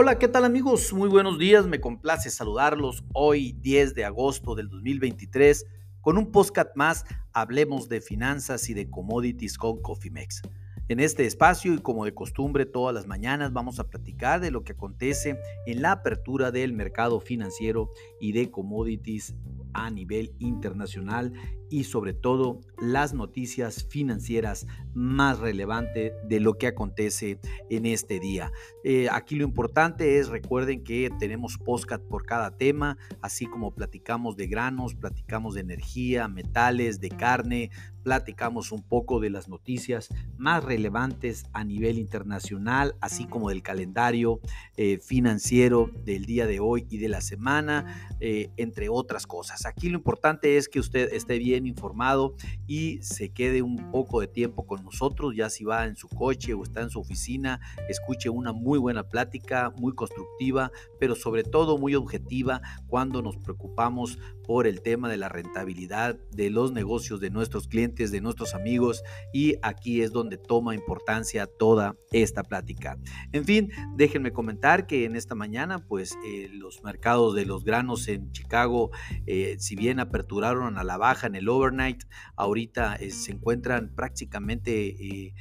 [0.00, 0.92] Hola, ¿qué tal amigos?
[0.92, 5.66] Muy buenos días, me complace saludarlos hoy 10 de agosto del 2023
[6.02, 10.42] con un podcast más, hablemos de finanzas y de commodities con Cofimex.
[10.86, 14.62] En este espacio y como de costumbre todas las mañanas vamos a platicar de lo
[14.62, 15.36] que acontece
[15.66, 17.90] en la apertura del mercado financiero
[18.20, 19.34] y de commodities
[19.72, 21.32] a nivel internacional
[21.70, 27.38] y sobre todo las noticias financieras más relevantes de lo que acontece
[27.70, 28.52] en este día.
[28.84, 34.36] Eh, aquí lo importante es, recuerden que tenemos podcast por cada tema, así como platicamos
[34.36, 37.70] de granos, platicamos de energía, metales, de carne,
[38.02, 44.40] platicamos un poco de las noticias más relevantes a nivel internacional, así como del calendario
[44.76, 49.66] eh, financiero del día de hoy y de la semana, eh, entre otras cosas.
[49.66, 52.34] Aquí lo importante es que usted esté bien informado
[52.66, 56.54] y se quede un poco de tiempo con nosotros, ya si va en su coche
[56.54, 61.78] o está en su oficina, escuche una muy buena plática, muy constructiva, pero sobre todo
[61.78, 64.18] muy objetiva cuando nos preocupamos
[64.48, 69.02] por el tema de la rentabilidad de los negocios de nuestros clientes, de nuestros amigos
[69.30, 72.96] y aquí es donde toma importancia toda esta plática.
[73.32, 78.08] En fin, déjenme comentar que en esta mañana pues eh, los mercados de los granos
[78.08, 78.90] en Chicago,
[79.26, 85.34] eh, si bien aperturaron a la baja en el overnight, ahorita eh, se encuentran prácticamente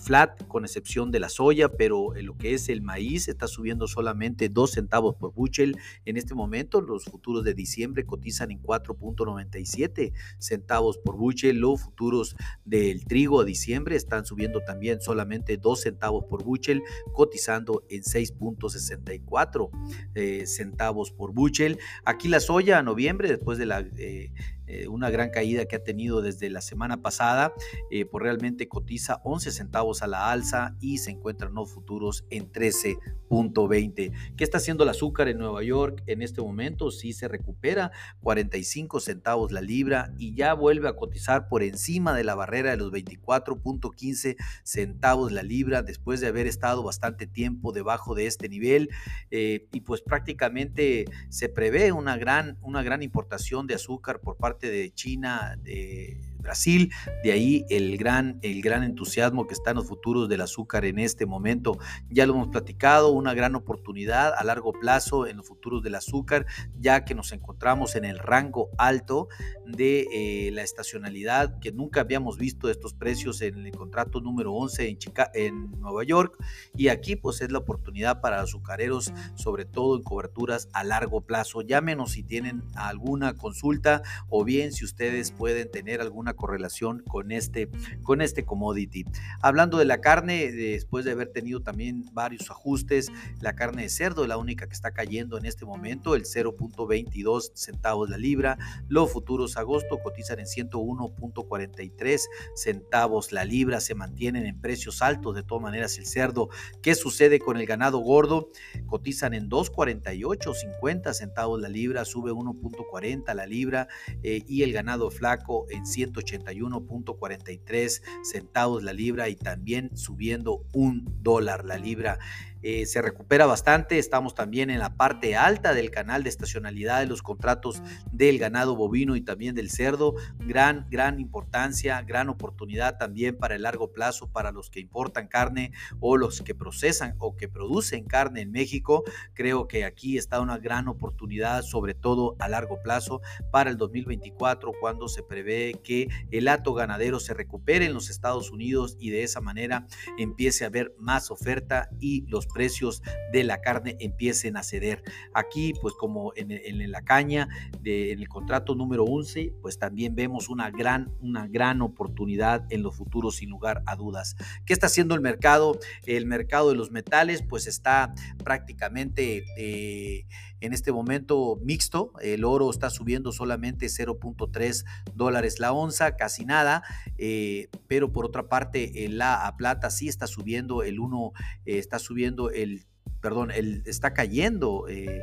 [0.00, 4.50] flat con excepción de la soya, pero lo que es el maíz está subiendo solamente
[4.50, 6.82] 2 centavos por bushel en este momento.
[6.82, 11.58] Los futuros de diciembre cotizan en 4.97 centavos por bushel.
[11.58, 17.84] Los futuros del trigo a diciembre están subiendo también solamente 2 centavos por bushel, cotizando
[17.88, 19.70] en 6.64
[20.14, 21.78] eh, centavos por bushel.
[22.04, 24.32] Aquí la soya a noviembre, después de la eh,
[24.66, 27.52] eh, una gran caída que ha tenido desde la semana pasada,
[27.90, 32.50] eh, pues realmente cotiza 11 centavos a la alza y se encuentran los futuros en
[32.50, 34.12] 13.20.
[34.36, 36.90] ¿Qué está haciendo el azúcar en Nueva York en este momento?
[36.90, 37.92] Sí se recupera
[38.22, 42.76] 45 centavos la libra y ya vuelve a cotizar por encima de la barrera de
[42.76, 48.90] los 24.15 centavos la libra después de haber estado bastante tiempo debajo de este nivel
[49.30, 54.53] eh, y pues prácticamente se prevé una gran, una gran importación de azúcar por parte
[54.60, 56.92] de China, de Brasil,
[57.24, 60.98] de ahí el gran, el gran entusiasmo que está en los futuros del azúcar en
[61.00, 61.78] este momento.
[62.08, 66.46] Ya lo hemos platicado, una gran oportunidad a largo plazo en los futuros del azúcar,
[66.78, 69.28] ya que nos encontramos en el rango alto
[69.66, 74.88] de eh, la estacionalidad que nunca habíamos visto estos precios en el contrato número 11
[74.88, 74.98] en,
[75.34, 76.36] en Nueva York.
[76.76, 81.62] Y aquí pues es la oportunidad para azucareros, sobre todo en coberturas a largo plazo.
[81.62, 87.68] Llámenos si tienen alguna consulta o bien si ustedes pueden tener alguna correlación con este,
[88.02, 89.04] con este commodity.
[89.40, 94.22] Hablando de la carne, después de haber tenido también varios ajustes, la carne de cerdo
[94.22, 98.58] es la única que está cayendo en este momento, el 0.22 centavos la libra.
[98.88, 102.20] Los futuros agosto cotizan en 101.43
[102.54, 106.48] centavos la libra, se mantienen en precios altos de todas maneras el cerdo.
[106.82, 108.50] ¿Qué sucede con el ganado gordo?
[108.86, 113.88] Cotizan en 2.48, 50 centavos la libra, sube 1.40 la libra
[114.22, 121.04] eh, y el ganado flaco en 180 81.43 centavos la libra y también subiendo un
[121.22, 122.18] dólar la libra.
[122.66, 123.98] Eh, se recupera bastante.
[123.98, 128.74] Estamos también en la parte alta del canal de estacionalidad de los contratos del ganado
[128.74, 130.14] bovino y también del cerdo.
[130.38, 135.72] Gran, gran importancia, gran oportunidad también para el largo plazo para los que importan carne
[136.00, 139.04] o los que procesan o que producen carne en México.
[139.34, 143.20] Creo que aquí está una gran oportunidad, sobre todo a largo plazo,
[143.52, 148.50] para el 2024, cuando se prevé que el hato ganadero se recupere en los Estados
[148.50, 149.86] Unidos y de esa manera
[150.16, 155.02] empiece a haber más oferta y los precios de la carne empiecen a ceder.
[155.34, 157.48] Aquí, pues como en, la caña,
[157.80, 162.82] de, en el contrato número 11, pues también vemos una gran, una gran oportunidad en
[162.82, 164.36] los futuros sin lugar a dudas.
[164.64, 165.78] ¿Qué está haciendo el mercado?
[166.06, 169.44] El mercado de los metales, pues está prácticamente...
[169.58, 170.26] Eh,
[170.64, 172.12] en este momento mixto.
[172.22, 174.84] El oro está subiendo solamente 0.3
[175.14, 176.82] dólares la onza, casi nada.
[177.18, 181.32] Eh, pero por otra parte, la plata sí está subiendo el 1,
[181.66, 182.86] eh, está subiendo el,
[183.20, 185.20] perdón, el, está cayendo eh,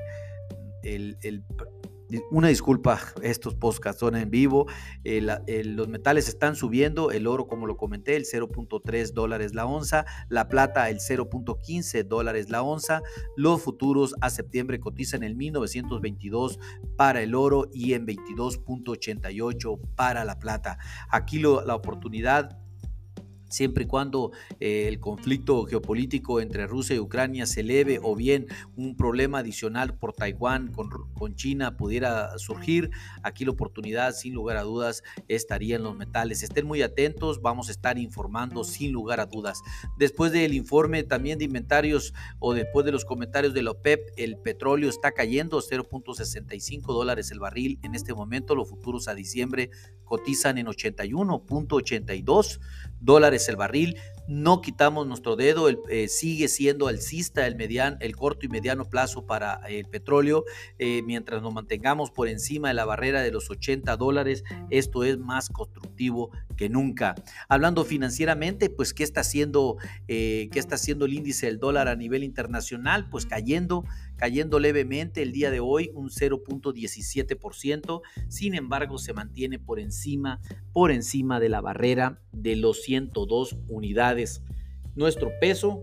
[0.83, 1.43] el, el
[2.31, 4.67] una disculpa, estos podcasts son en vivo.
[5.03, 10.47] los metales están subiendo, el oro, como lo comenté, el 0.3 dólares la onza, la
[10.47, 13.01] plata, el 0.15 dólares la onza.
[13.35, 16.59] Los futuros a septiembre cotizan en 1922
[16.97, 20.77] para el oro y en 22.88 para la plata.
[21.09, 22.61] Aquí la oportunidad
[23.51, 28.47] siempre y cuando eh, el conflicto geopolítico entre Rusia y Ucrania se eleve o bien
[28.75, 32.91] un problema adicional por Taiwán con, con, China pudiera surgir,
[33.23, 36.43] aquí la oportunidad sin lugar a dudas estaría en los metales.
[36.43, 39.61] Estén muy atentos, vamos a estar informando sin lugar a dudas.
[39.97, 44.37] Después del informe también de inventarios o después de los comentarios de la OPEP, el
[44.37, 49.69] petróleo está cayendo 0.65 dólares el barril en este momento, los futuros a diciembre
[50.05, 52.59] cotizan en 81.82
[53.01, 53.97] dólares el barril.
[54.27, 59.25] No quitamos nuestro dedo, eh, sigue siendo alcista el, median, el corto y mediano plazo
[59.25, 60.45] para el petróleo.
[60.79, 65.17] Eh, mientras nos mantengamos por encima de la barrera de los 80 dólares, esto es
[65.17, 67.15] más constructivo que nunca.
[67.49, 69.77] Hablando financieramente, pues, ¿qué está haciendo,
[70.07, 73.09] eh, qué está haciendo el índice del dólar a nivel internacional?
[73.09, 73.83] Pues cayendo,
[74.21, 78.01] cayendo levemente el día de hoy, un 0.17%.
[78.27, 80.39] Sin embargo, se mantiene por encima,
[80.73, 84.43] por encima de la barrera de los 102 unidades.
[84.93, 85.81] Nuestro peso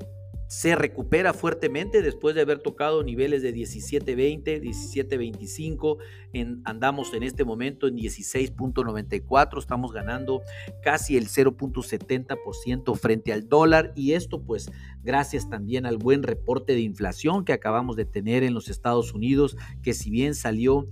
[0.48, 5.98] se recupera fuertemente después de haber tocado niveles de 17.20, 17.25.
[6.32, 10.42] En, andamos en este momento en 16.94, estamos ganando
[10.82, 14.70] casi el 0.70% frente al dólar y esto pues
[15.02, 19.56] gracias también al buen reporte de inflación que acabamos de tener en los Estados Unidos,
[19.82, 20.86] que si bien salió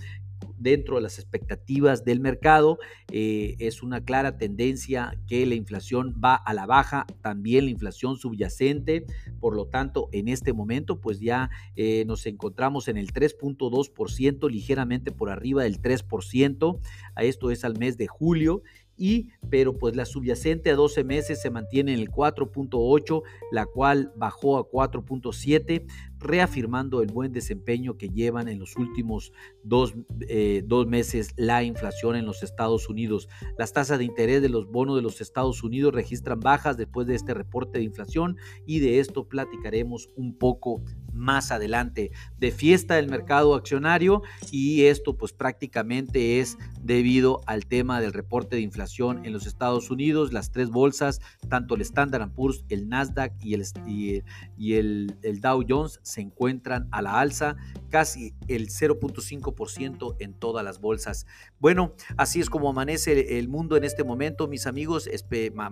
[0.59, 2.79] dentro de las expectativas del mercado.
[3.11, 8.17] Eh, es una clara tendencia que la inflación va a la baja, también la inflación
[8.17, 9.05] subyacente.
[9.41, 15.12] Por lo tanto, en este momento, pues ya eh, nos encontramos en el 3.2%, ligeramente
[15.12, 16.79] por arriba del 3%.
[17.15, 18.62] A esto es al mes de julio
[18.97, 23.23] y pero pues la subyacente a 12 meses se mantiene en el 4.8,
[23.53, 25.85] la cual bajó a 4.7,
[26.18, 29.32] reafirmando el buen desempeño que llevan en los últimos
[30.28, 33.28] eh, dos, meses la inflación en los Estados Unidos.
[33.58, 37.14] Las tasas de interés de los bonos de los Estados Unidos registran bajas después de
[37.14, 38.36] este reporte de inflación
[38.66, 40.82] y de esto platicaremos un poco
[41.12, 42.12] más adelante.
[42.38, 48.56] De fiesta el mercado accionario y esto pues prácticamente es debido al tema del reporte
[48.56, 50.32] de inflación en los Estados Unidos.
[50.32, 54.24] Las tres bolsas, tanto el Standard Poor's, el Nasdaq y el,
[54.56, 57.56] y el Dow Jones se encuentran a la alza,
[57.91, 61.26] casi el 0.5% en todas las bolsas.
[61.58, 65.11] Bueno, así es como amanece el mundo en este momento, mis amigos.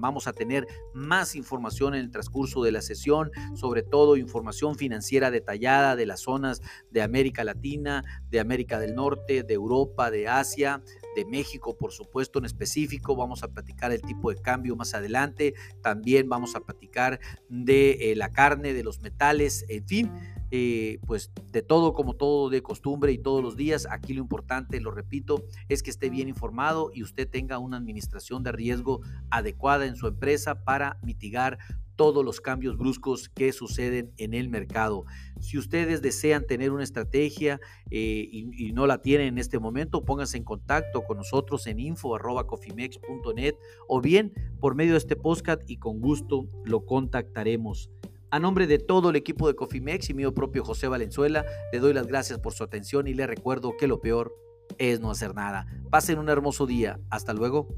[0.01, 5.31] Vamos a tener más información en el transcurso de la sesión, sobre todo información financiera
[5.31, 10.83] detallada de las zonas de América Latina, de América del Norte, de Europa, de Asia,
[11.15, 13.17] de México, por supuesto, en específico.
[13.17, 15.55] Vamos a platicar el tipo de cambio más adelante.
[15.83, 20.11] También vamos a platicar de eh, la carne, de los metales, en fin.
[20.57, 23.89] Eh, pues de todo como todo de costumbre y todos los días.
[23.91, 28.45] Aquí lo importante, lo repito, es que esté bien informado y usted tenga una administración
[28.45, 29.01] de riesgo
[29.31, 31.59] adecuada en su empresa para mitigar
[31.96, 35.05] todos los cambios bruscos que suceden en el mercado.
[35.41, 37.61] Si ustedes desean tener una estrategia
[37.91, 43.55] eh, y, no la tienen en este momento, pónganse en contacto con nosotros en info.cofimex.net
[43.88, 47.91] o bien por medio de este podcast y con gusto lo contactaremos.
[48.31, 51.93] A nombre de todo el equipo de Cofimex y mío propio José Valenzuela, le doy
[51.93, 54.35] las gracias por su atención y le recuerdo que lo peor
[54.79, 55.67] es no hacer nada.
[55.91, 56.99] Pasen un hermoso día.
[57.11, 57.69] Hasta luego.